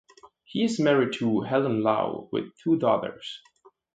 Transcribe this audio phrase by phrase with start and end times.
[0.45, 3.39] He is married to Helen Lau with two daughters.